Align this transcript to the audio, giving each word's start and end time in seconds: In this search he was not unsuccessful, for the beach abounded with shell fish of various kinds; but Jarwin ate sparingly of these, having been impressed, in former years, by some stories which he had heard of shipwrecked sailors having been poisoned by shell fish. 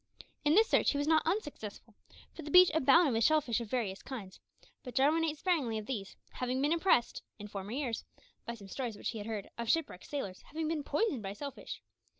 In 0.43 0.55
this 0.55 0.67
search 0.67 0.89
he 0.89 0.97
was 0.97 1.05
not 1.07 1.21
unsuccessful, 1.27 1.93
for 2.33 2.41
the 2.41 2.49
beach 2.49 2.71
abounded 2.73 3.13
with 3.13 3.23
shell 3.23 3.39
fish 3.39 3.61
of 3.61 3.69
various 3.69 4.01
kinds; 4.01 4.39
but 4.81 4.95
Jarwin 4.95 5.23
ate 5.23 5.37
sparingly 5.37 5.77
of 5.77 5.85
these, 5.85 6.15
having 6.31 6.59
been 6.59 6.73
impressed, 6.73 7.21
in 7.37 7.47
former 7.47 7.71
years, 7.73 8.03
by 8.43 8.55
some 8.55 8.67
stories 8.67 8.97
which 8.97 9.09
he 9.11 9.19
had 9.19 9.27
heard 9.27 9.51
of 9.59 9.69
shipwrecked 9.69 10.09
sailors 10.09 10.41
having 10.47 10.67
been 10.67 10.81
poisoned 10.81 11.21
by 11.21 11.33
shell 11.33 11.51
fish. 11.51 11.83